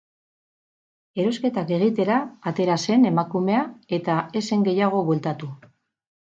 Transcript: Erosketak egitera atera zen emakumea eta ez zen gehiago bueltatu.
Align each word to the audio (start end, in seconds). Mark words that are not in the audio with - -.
Erosketak 1.23 1.73
egitera 1.77 2.17
atera 2.53 2.79
zen 2.87 3.07
emakumea 3.11 3.63
eta 4.01 4.19
ez 4.41 4.45
zen 4.51 4.67
gehiago 4.73 5.07
bueltatu. 5.13 5.55